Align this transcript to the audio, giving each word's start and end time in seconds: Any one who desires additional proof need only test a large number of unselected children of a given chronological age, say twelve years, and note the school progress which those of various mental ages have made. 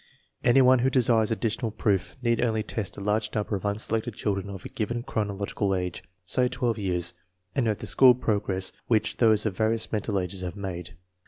Any 0.43 0.63
one 0.63 0.79
who 0.79 0.89
desires 0.89 1.29
additional 1.29 1.69
proof 1.69 2.15
need 2.23 2.41
only 2.41 2.63
test 2.63 2.97
a 2.97 3.01
large 3.01 3.29
number 3.35 3.55
of 3.55 3.65
unselected 3.67 4.15
children 4.15 4.49
of 4.49 4.65
a 4.65 4.69
given 4.69 5.03
chronological 5.03 5.75
age, 5.75 6.03
say 6.25 6.47
twelve 6.49 6.79
years, 6.79 7.13
and 7.53 7.65
note 7.67 7.77
the 7.77 7.85
school 7.85 8.15
progress 8.15 8.71
which 8.87 9.17
those 9.17 9.45
of 9.45 9.55
various 9.55 9.91
mental 9.91 10.19
ages 10.19 10.41
have 10.41 10.55
made. 10.55 10.95